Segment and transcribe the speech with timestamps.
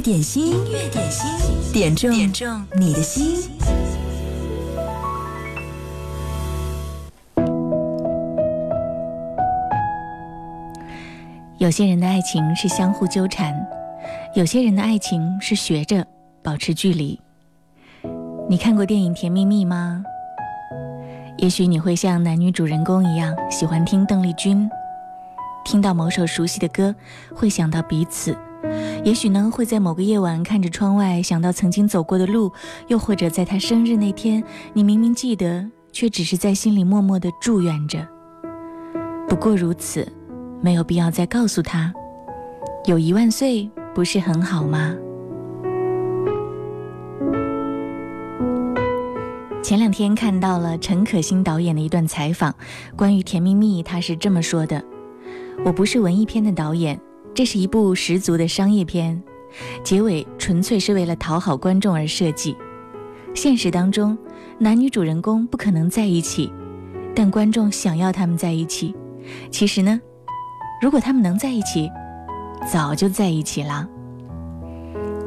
[0.00, 0.52] 点心，
[0.92, 2.10] 点心，点中
[2.76, 3.50] 你的心。
[11.58, 13.52] 有些人的爱情是相互纠缠，
[14.36, 16.06] 有些人的爱情是学着
[16.44, 17.18] 保持距离。
[18.48, 20.04] 你看过电影《甜蜜蜜》吗？
[21.38, 24.68] 也许你会像男女主人公一样，喜欢听邓丽君，
[25.64, 26.94] 听到某首熟悉的歌，
[27.34, 28.36] 会想到彼此。
[29.04, 32.50] 也许呢，会在某个夜晚看着窗外，想到曾经走过的路；
[32.88, 38.06] 又或者在他生日那天，你明明记得，却只是在心里默默的祝愿着。
[39.28, 40.06] 不过如此，
[40.60, 41.92] 没有必要再告诉他。
[42.86, 44.94] 有一万岁，不是很好吗？
[49.62, 52.52] 前两天看到了陈可辛导演的一段采访，
[52.96, 54.82] 关于《甜蜜蜜》，他是这么说的
[55.64, 56.98] ：“我不是文艺片的导演。”
[57.38, 59.22] 这是一部十足的商业片，
[59.84, 62.56] 结尾纯粹是为了讨好观众而设计。
[63.32, 64.18] 现实当中，
[64.58, 66.52] 男女主人公不可能在一起，
[67.14, 68.92] 但观众想要他们在一起。
[69.52, 70.00] 其实呢，
[70.82, 71.88] 如果他们能在一起，
[72.72, 73.88] 早就在一起了。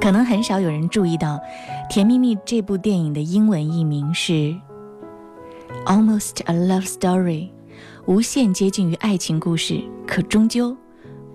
[0.01, 1.35] 可能很少有人注意到，
[1.89, 4.33] 《甜蜜蜜》这部电影的英文译名是
[5.85, 7.23] 《Almost a Love Story》，
[8.05, 10.75] 无限接近于爱情故事，可终究。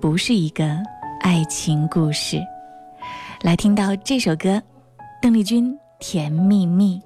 [0.01, 0.79] 不是一个
[1.21, 2.39] 爱情故事，
[3.43, 4.61] 来听到这首歌，
[5.23, 6.99] 邓丽君《甜蜜蜜》。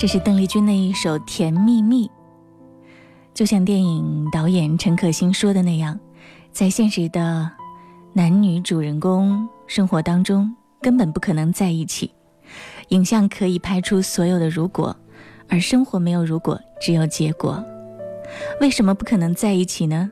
[0.00, 2.06] 这是邓丽君的一首《甜蜜蜜》，
[3.34, 6.00] 就像电影导演陈可辛说的那样，
[6.52, 7.50] 在现实的
[8.14, 12.10] 男女主人公生活当中，根本不可能在一起。
[12.88, 14.96] 影像可以拍出所有的如果，
[15.50, 17.62] 而生活没有如果，只有结果。
[18.62, 20.10] 为什么不可能在一起呢？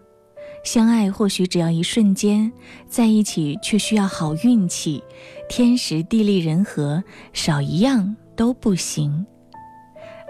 [0.64, 2.52] 相爱或许只要一瞬间，
[2.90, 5.02] 在一起却需要好运气，
[5.48, 7.02] 天时地利人和，
[7.32, 9.24] 少一样都不行。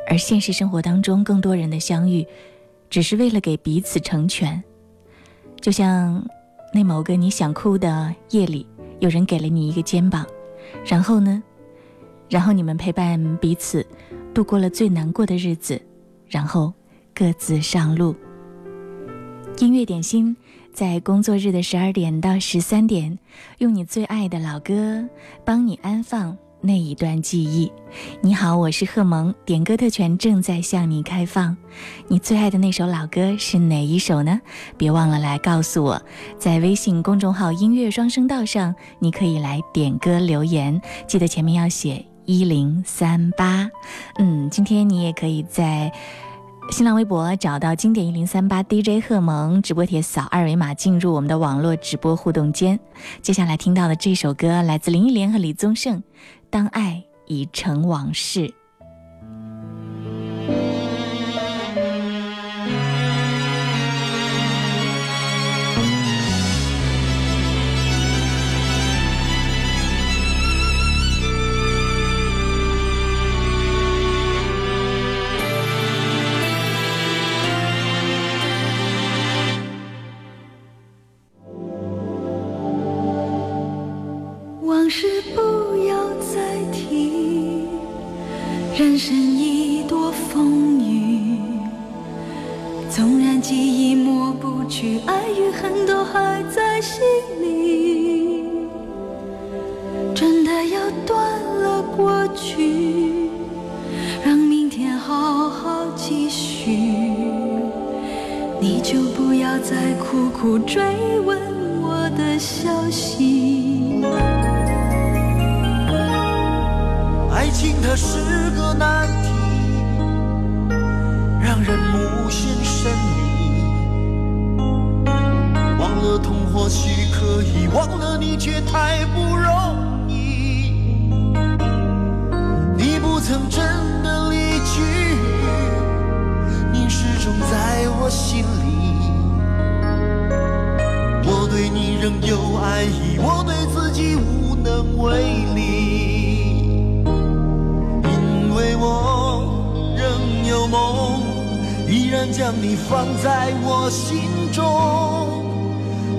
[0.08, 2.26] 而现实生活当中，更多人的相遇，
[2.88, 4.60] 只是为了给彼此成全。
[5.60, 6.24] 就像
[6.72, 8.66] 那某个你想哭的夜里，
[9.00, 10.26] 有人给了你一个肩膀，
[10.84, 11.42] 然后呢？
[12.30, 13.84] 然后你们陪伴彼此，
[14.34, 15.80] 度过了最难过的日子，
[16.26, 16.72] 然后
[17.14, 18.14] 各自上路。
[19.58, 20.34] 音乐点心，
[20.72, 23.18] 在工作日的十二点到十三点，
[23.58, 25.06] 用你最爱的老歌
[25.44, 26.36] 帮你安放。
[26.60, 27.70] 那一段记忆，
[28.20, 31.56] 你好，我是贺萌，点歌特权正在向你开放，
[32.08, 34.40] 你最爱的那首老歌是哪一首呢？
[34.76, 36.02] 别忘了来告诉我，
[36.36, 43.70] 在微信公众号“音乐双声道”上，你可以来点歌留言，记得前面要写一零三八。
[44.18, 45.92] 嗯，今天你也可以在
[46.72, 52.80] 新浪微博找到“经典一零三八 DJ 贺萌直播贴，扫二维码进入我们的网络直播互动间。
[53.22, 56.02] 接下来听到的这首歌来自林忆莲和李宗盛。
[56.50, 58.52] 当爱已成往事。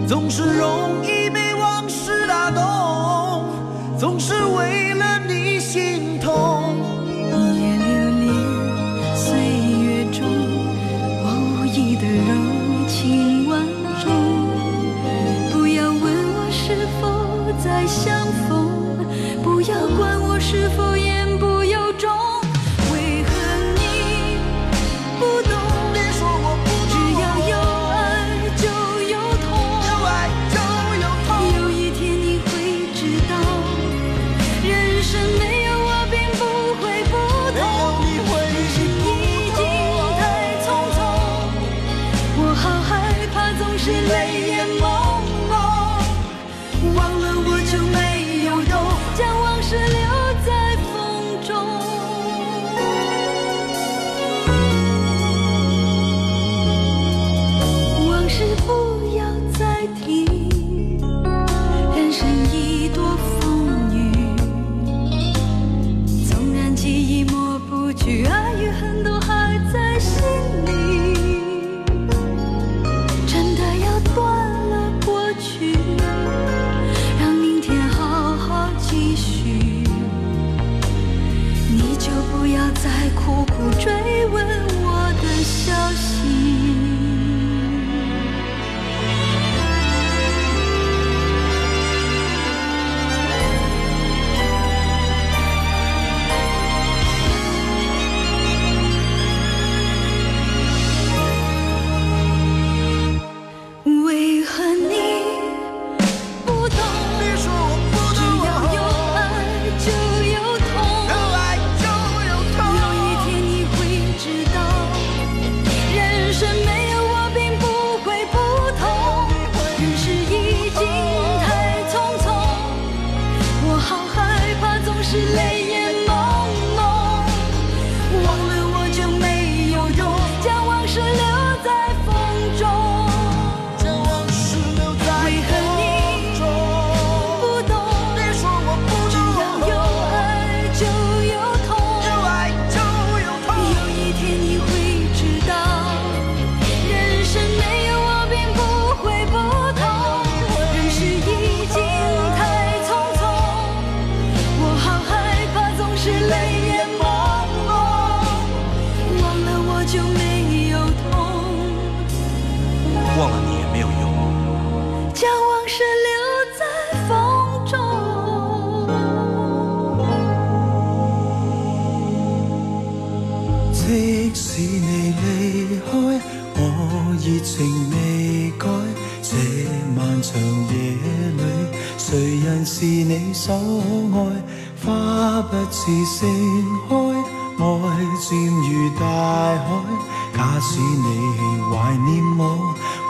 [0.09, 3.45] 总是容易被往事打动，
[4.00, 4.88] 总是为。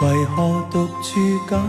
[0.02, 1.60] 为何独处感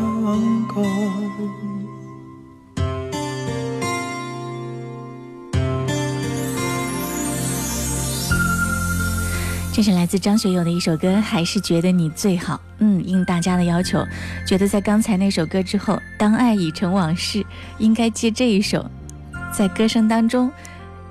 [9.73, 12.61] 这是来自张学友的一首歌，还是觉得你最好？
[12.79, 14.05] 嗯，应大家的要求，
[14.47, 17.39] 觉得在刚才那首歌之后，《当爱已成往事》
[17.79, 18.89] 应该接这一首。
[19.53, 20.51] 在歌声当中，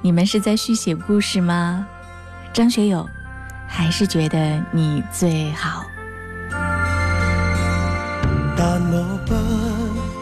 [0.02, 1.86] 你们是在续写故事吗？
[2.54, 3.06] 张学友，
[3.68, 5.84] 还是觉得你最好？
[8.60, 9.34] 但我不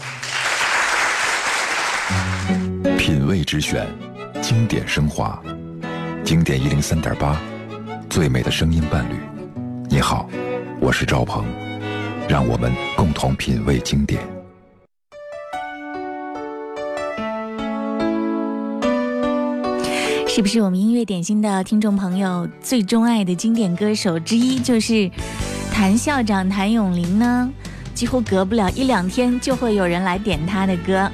[3.03, 3.87] 品味之选，
[4.43, 5.41] 经典升华，
[6.23, 7.35] 经典一零三点八，
[8.07, 9.15] 最美的声音伴侣。
[9.89, 10.29] 你好，
[10.79, 11.43] 我是赵鹏，
[12.29, 14.21] 让我们共同品味经典。
[20.27, 25.09] 是不是我们音乐点心的听众朋友最钟爱的经典歌手之一就是
[25.73, 27.49] 谭校长谭咏麟呢？
[27.95, 31.09] 几乎隔不了一两天就会有人来点他的歌，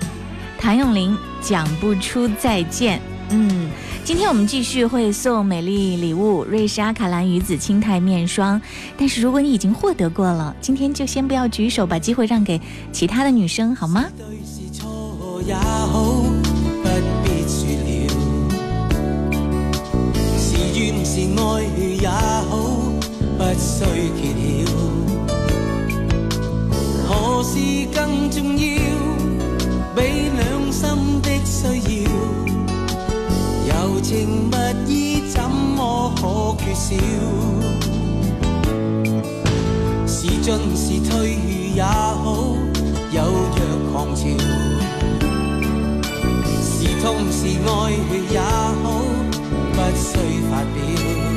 [0.59, 1.17] 谭咏麟。
[1.47, 2.99] 讲不出再见，
[3.29, 3.69] 嗯，
[4.03, 8.61] 今天我们继续会送美丽礼物，瑞士阿卡兰鱼子清肽面霜。
[8.97, 12.59] 但是如果你已经获得过了，今天就先不要举手，把机会让给
[12.91, 14.03] 其他的女生，好吗？
[29.97, 30.03] 比
[30.37, 32.11] 两心的需要，
[33.67, 34.55] 柔情蜜
[34.87, 37.03] 意怎么可缺少？
[40.05, 41.35] 是进是退
[41.73, 42.53] 也好，
[43.11, 44.21] 有若狂潮；
[46.61, 47.91] 是痛是爱
[48.29, 49.01] 也好，
[49.73, 50.19] 不需
[50.51, 51.36] 发表。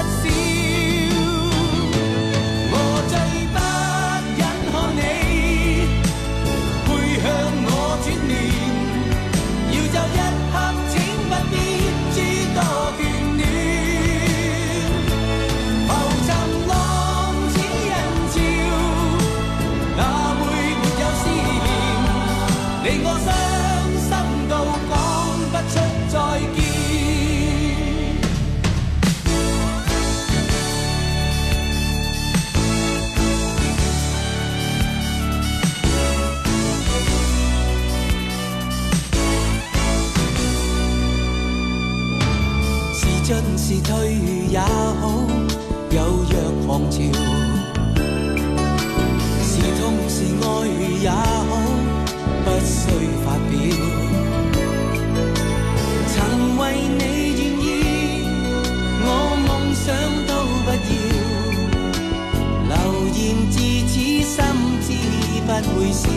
[65.63, 66.09] 会笑，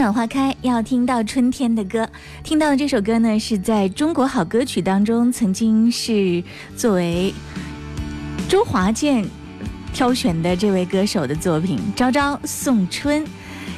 [0.04, 2.06] 暖花开，要听到春天的歌。
[2.44, 6.44] 听到的这首歌呢，是在《中国好歌曲》当中曾经是
[6.76, 7.34] 作为
[8.50, 9.26] 周华健
[9.94, 13.24] 挑选的这位歌手的作品《朝朝送春》。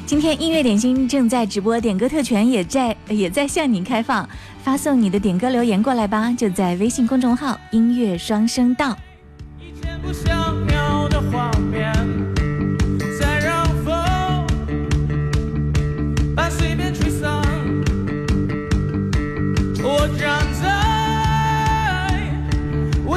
[0.07, 4.27] 今天音乐点心正在直播，点歌特权也在也在向您开放，
[4.63, 8.97] 发送你的点歌留言过来吧，就在微信公众号“音乐双声道”。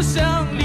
[0.00, 0.57] 我想。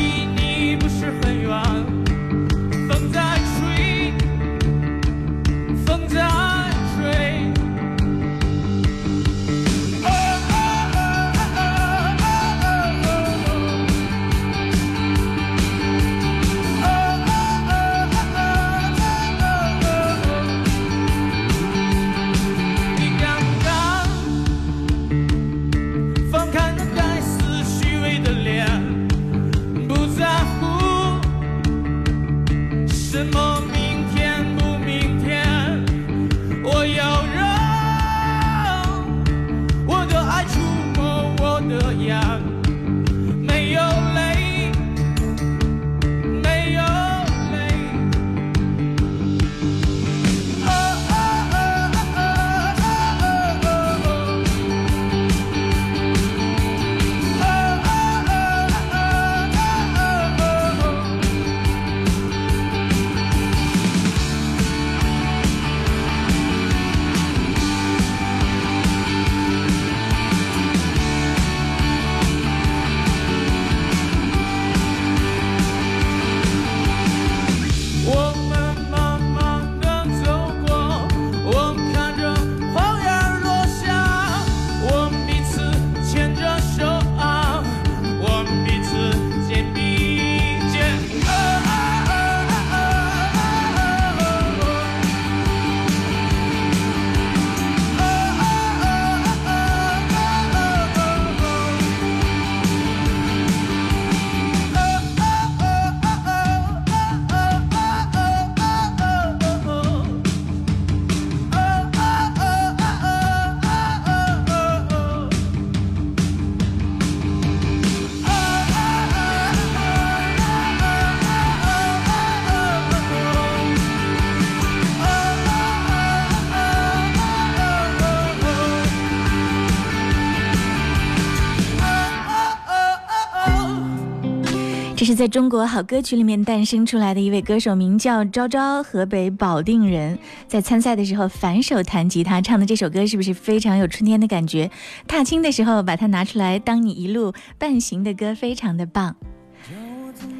[135.03, 140.17] 这是在中国好歌曲里面诞生出来的一位歌手，名叫昭昭，河北保定人。
[140.47, 144.71] 在参赛的时候，反手弹吉他唱的这首歌，是不是非常有春天的感觉？
[145.05, 149.13] 踏青的时候把它拿出来，当你一路伴行的歌，非常的棒。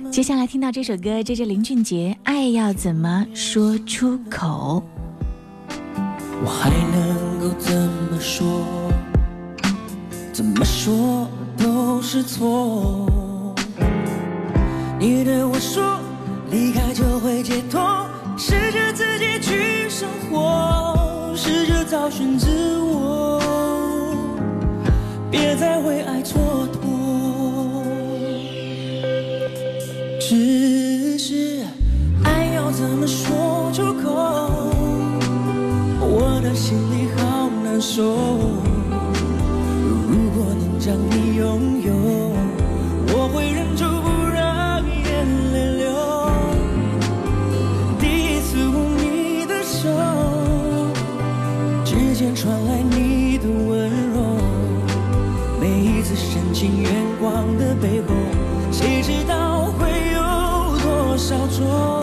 [0.10, 4.82] 接下来听到这首歌，这是林俊杰《爱要怎么说出口》，
[6.42, 8.62] 我还能够怎么说？
[10.32, 13.23] 怎么说都是错。
[15.06, 16.00] 你对我说，
[16.50, 22.48] 离开就会解脱，试着自己去生活，试着找寻自
[22.80, 23.42] 我，
[25.30, 26.40] 别再为爱蹉
[26.72, 26.80] 跎。
[30.22, 31.66] 只是
[32.24, 34.08] 爱要怎么说出口，
[36.00, 38.04] 我的心里好难受。
[39.84, 41.92] 如果能将你拥有，
[43.18, 44.03] 我会忍住。
[45.54, 45.96] 泪流，
[48.00, 49.90] 第一次握你的手，
[51.86, 54.38] 指尖传来你的温柔，
[55.60, 58.08] 每一次深情眼光的背后，
[58.72, 62.03] 谁知道会有多少愁？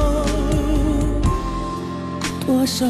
[2.51, 2.85] 多少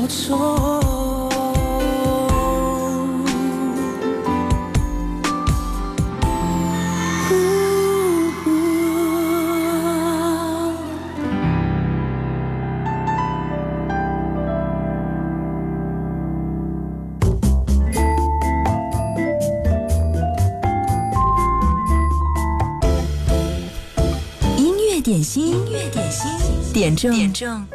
[24.58, 27.12] 音乐点心，音乐点心，点中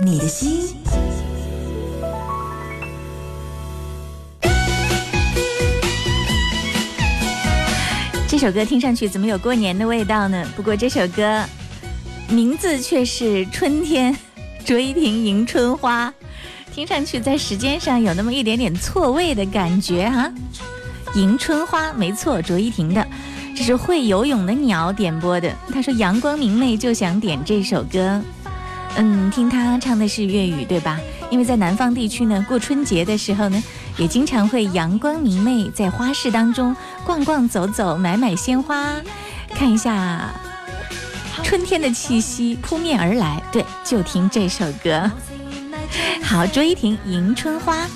[0.01, 0.86] 你的心。
[8.39, 10.47] 这首歌听上去怎么有过年的味道呢？
[10.55, 11.43] 不过这首歌
[12.29, 14.13] 名字却是《春天》，
[14.63, 16.09] 卓依婷《迎春花》，
[16.71, 20.31] 听上去在时间上有那么一点点错位的感觉哈。
[21.19, 23.07] 《迎春花》没错，卓依婷的，
[23.57, 25.51] 这是会游泳的鸟点播的。
[25.73, 28.23] 他说阳光明媚就想点这首歌，
[28.97, 31.01] 嗯，听他唱的是粤语对吧？
[31.31, 33.61] 因为在南方地区呢，过春节的时候呢。
[33.99, 38.95] 也经常会阳光明媚，在花市当中逛逛走走，买买鲜花，
[39.55, 40.31] 看一下
[41.43, 43.43] 春天的气息扑面而来。
[43.51, 45.11] 对，就听这首歌。
[46.23, 47.87] 好，卓依婷《迎春花》。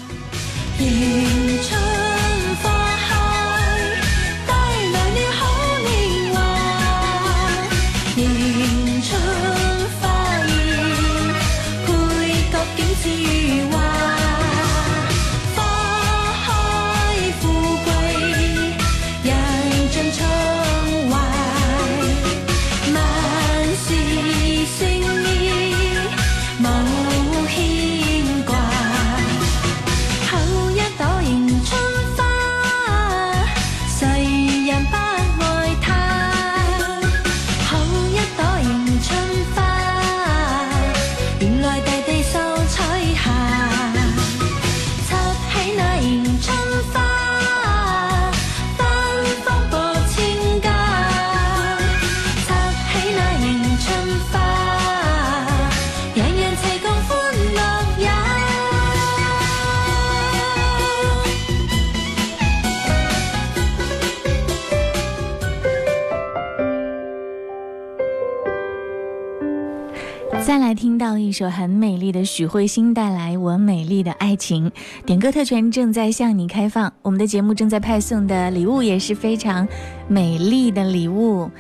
[71.00, 74.70] 到一首很美丽的许慧欣带来我美丽的爱情，
[75.06, 76.92] 点歌特权正在向你开放。
[77.00, 79.66] 我们的节目正在派送的礼物也是非常
[80.08, 81.50] 美丽的礼物，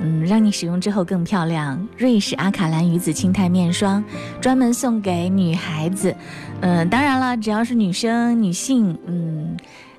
[0.00, 1.86] 嗯，让你使用之后更漂亮。
[1.98, 4.02] 瑞士阿卡兰鱼子青肽面霜，
[4.40, 6.16] 专门送给女孩子，
[6.62, 9.54] 嗯，当然了，只要是女生、女性，嗯，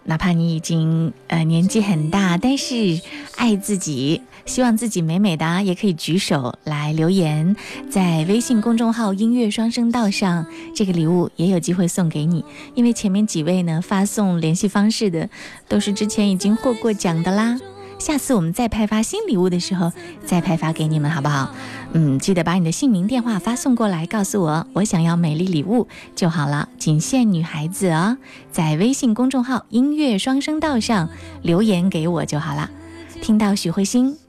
[0.06, 3.00] 哪怕你已经呃年纪很大，但是
[3.38, 4.24] 爱自己。
[4.46, 7.56] 希望自己美美的，也可以举手来留言，
[7.90, 12.44] 在微信公众号“音乐双声道”上，这个礼物也有机会送给你。
[12.76, 15.30] 因为前面几位呢，发送联系方式的，
[15.68, 17.58] 都是之前已经获过奖的啦。
[18.00, 19.92] 下次我们再派发新礼物的时候，
[20.26, 21.54] 再派发给你们，好不好？
[21.92, 26.70] 嗯，记得把你的姓名、电话发送过来，告诉我我想要美丽礼物就好了。
[26.78, 28.16] 仅限女孩子哦，
[28.54, 31.10] 在微信公众号“音乐双声道”上
[31.42, 32.70] 留言给我就好了。
[33.22, 34.29] 听到许慧欣。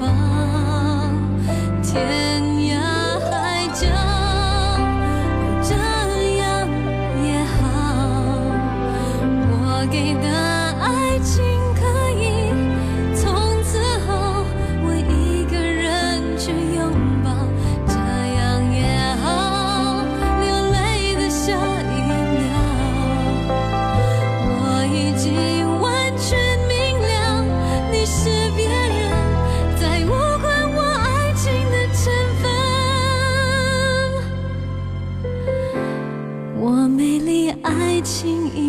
[38.03, 38.60] 轻易。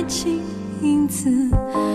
[0.00, 0.40] 爱情
[0.80, 1.89] 影子。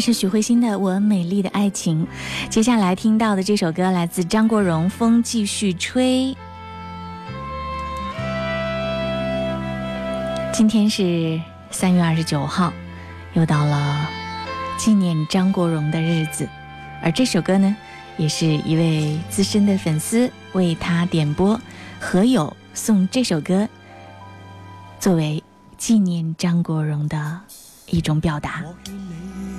[0.00, 2.06] 是许慧欣的《我美丽的爱情》。
[2.48, 6.34] 接下来听到的这首歌来自张国荣，《风继续吹》。
[10.52, 11.40] 今天是
[11.70, 12.72] 三月二十九号，
[13.34, 14.08] 又到了
[14.78, 16.48] 纪念张国荣的日子。
[17.02, 17.76] 而这首歌呢，
[18.16, 21.60] 也是一位资深的粉丝为他点播，
[22.00, 23.68] 何友送这首歌，
[24.98, 25.42] 作为
[25.76, 27.40] 纪念张国荣的
[27.86, 28.64] 一种表达。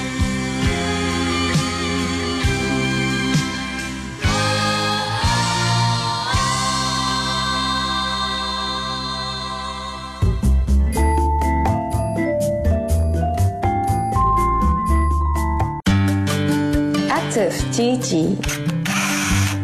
[17.71, 18.35] 积极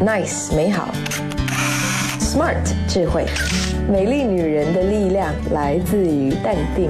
[0.02, 0.90] ，nice 美好
[2.20, 2.56] ，smart
[2.88, 3.26] 智慧。
[3.90, 6.90] 美丽女人的力量来自于淡定，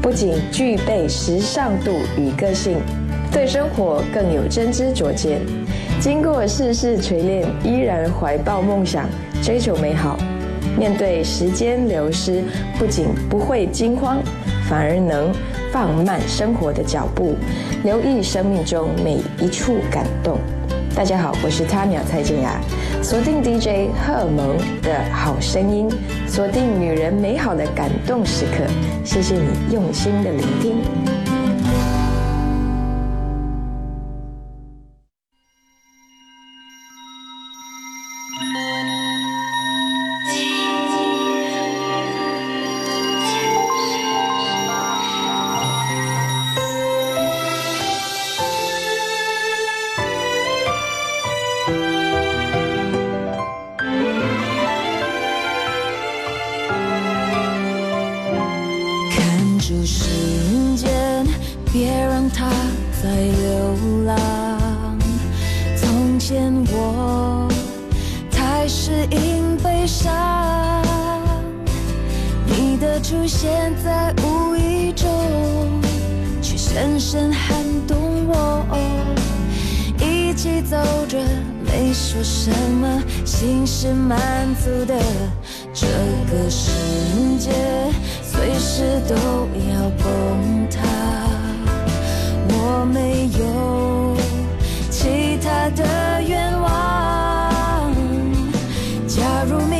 [0.00, 2.78] 不仅具备时尚度与个性，
[3.30, 5.40] 对生活更有真知灼见。
[6.00, 9.04] 经过世事锤炼，依然怀抱梦想，
[9.42, 10.16] 追求美好。
[10.78, 12.42] 面对时间流失，
[12.78, 14.22] 不仅不会惊慌。
[14.70, 15.34] 反而能
[15.72, 17.34] 放慢生活的脚步，
[17.82, 20.38] 留意生命中每一处感动。
[20.94, 22.60] 大家好，我是 Tanya 蔡静雅，
[23.02, 25.88] 锁定 DJ 荷尔蒙的好声音，
[26.28, 28.64] 锁定女人美好的感动时刻。
[29.04, 31.19] 谢谢你用心的聆听。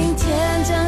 [0.01, 0.80] 明天。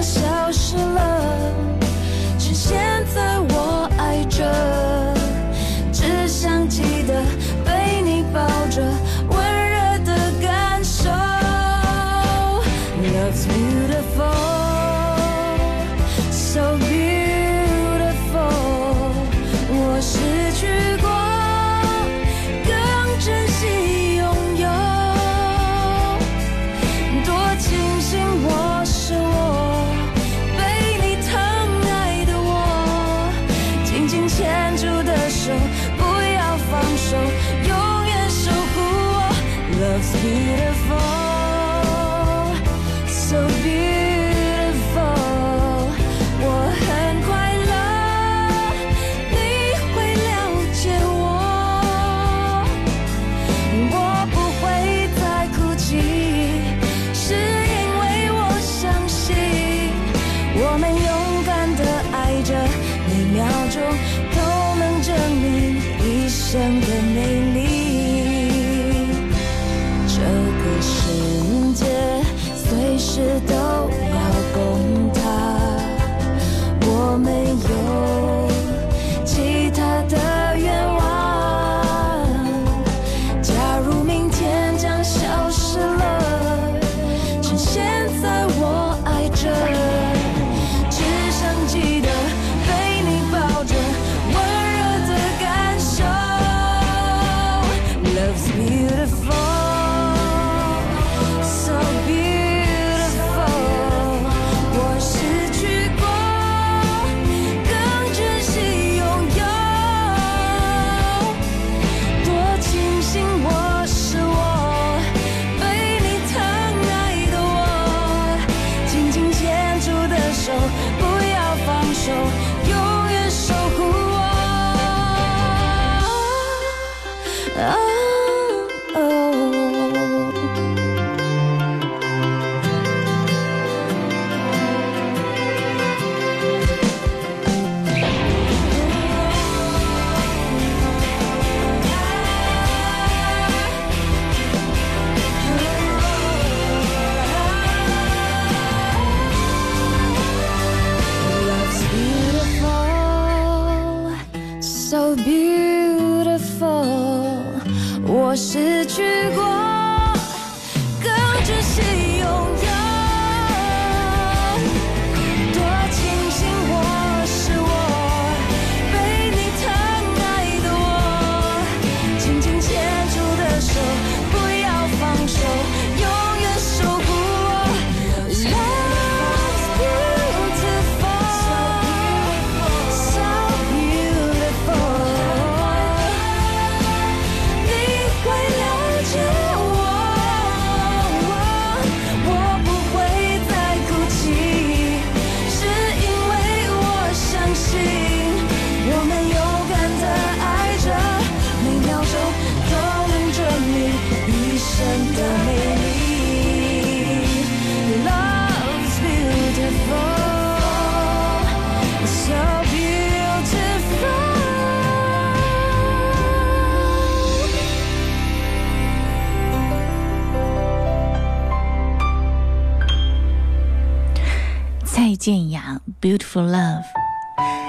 [226.13, 226.85] Beautiful love，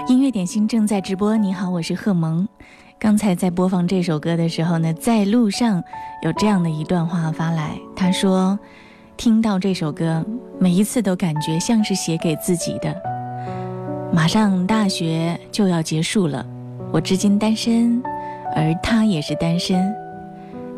[0.05, 1.37] 音乐点心正在直播。
[1.37, 2.45] 你好，我是贺萌。
[2.99, 5.81] 刚才在播放这首歌的时候呢，在路上
[6.23, 8.59] 有这样的一段话发来，他说
[9.15, 10.25] ：“听到这首歌，
[10.59, 12.93] 每一次都感觉像是写给自己的。
[14.11, 16.45] 马上大学就要结束了，
[16.91, 18.03] 我至今单身，
[18.53, 19.95] 而他也是单身，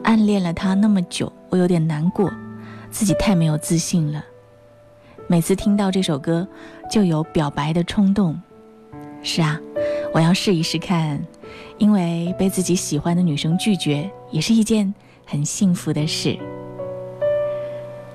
[0.03, 2.31] 暗恋了他那么久，我有点难过，
[2.91, 4.23] 自己太没有自信了。
[5.27, 6.47] 每次听到这首歌。”
[6.87, 8.39] 就有表白的冲动，
[9.21, 9.59] 是啊，
[10.13, 11.21] 我要试一试看，
[11.77, 14.93] 因为被自己喜欢的女生拒绝也是一件
[15.25, 16.37] 很幸福的事。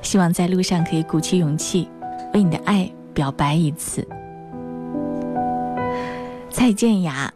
[0.02, 1.88] 希望在路上可以鼓起勇气，
[2.32, 4.06] 为你的爱表白一次。
[6.48, 7.32] 蔡健雅，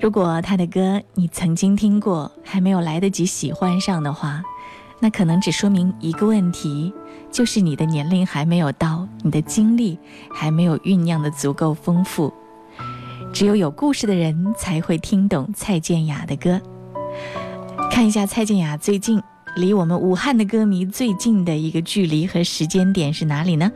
[0.00, 4.42] 如果她的歌你曾经听过，还没有来得及喜欢上的话，
[5.00, 6.92] 那可能只说明一个问题。
[7.32, 9.98] 就是你的年龄还没有到，你的经历
[10.30, 12.30] 还没有酝酿的足够丰富，
[13.32, 16.60] 只有有故事的人才会听懂蔡健雅的歌。
[17.90, 19.20] 看一下蔡健雅最近
[19.56, 23.72] 离我们武汉的歌迷最近的一个距离和时间点是哪里呢？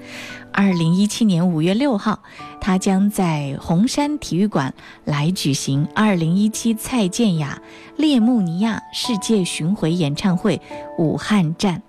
[0.52, 2.18] 二零一七年五月六号，
[2.60, 7.58] 她将在红山体育馆来举行二零一七蔡健雅
[7.96, 10.60] 列莫尼亚世界巡回演唱会
[10.98, 11.82] 武汉站。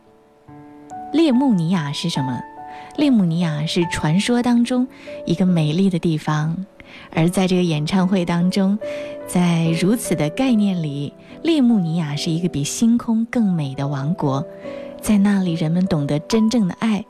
[1.12, 2.42] 列穆尼亚是什么？
[2.98, 4.86] 列穆尼亚是传说当中
[5.26, 6.66] 一个美丽的地方，
[7.12, 8.78] 而在这个演唱会当中，
[9.26, 14.46] 在如此的概念里，列穆尼亚是一个比星空更美的王国。
[15.00, 17.04] 在那里，人们懂得真正的爱，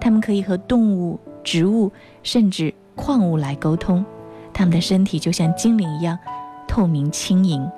[0.00, 1.92] 他们可以和动物、植物
[2.22, 4.02] 甚至矿物来沟通。
[4.54, 6.18] 他们的身体就像精灵一样
[6.66, 7.68] 透明轻盈，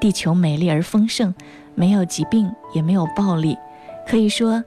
[0.00, 1.32] 地球美丽而丰盛，
[1.76, 3.56] 没有疾病，也没有暴力。
[4.04, 4.64] 可以说。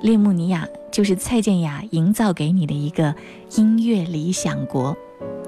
[0.00, 3.14] 列穆尼亚就是蔡健雅营造给你的一个
[3.56, 4.94] 音乐理想国，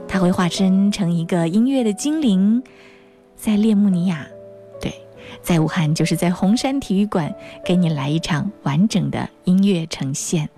[0.07, 2.63] 他会化身成一个音乐的精灵，
[3.37, 4.27] 在列穆尼亚，
[4.81, 4.93] 对，
[5.43, 7.35] 在武汉就是在红山体育馆
[7.65, 10.49] 给你来一场完整的音乐呈现。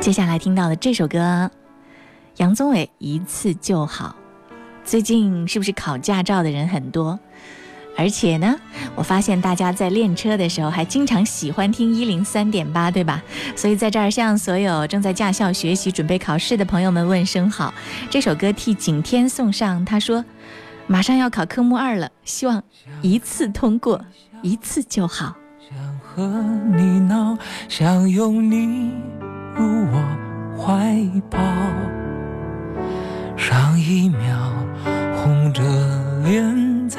[0.00, 1.48] 接下来听到的这首歌，
[2.38, 4.14] 杨宗纬《一次就好》，
[4.84, 7.18] 最近是不是考驾照的人很多？
[7.98, 8.54] 而且呢，
[8.94, 13.20] 我发现大家在练车的时候还经常喜欢听一零三点八，对吧？
[13.56, 17.74] 所以在这儿向所有正在驾校学习、准备考试的朋友们问声好。
[18.08, 20.24] 这首歌替景天送上，他说，
[20.86, 22.62] 马上要考科目二了，希望
[23.02, 24.00] 一次通过，
[24.42, 25.34] 一次就好。
[25.68, 26.24] 想和
[26.76, 27.36] 你闹，
[27.68, 28.92] 想拥你
[29.56, 30.08] 入我
[30.56, 30.96] 怀
[31.28, 31.36] 抱，
[33.36, 34.52] 上一秒
[35.16, 35.60] 红着
[36.22, 36.98] 脸在。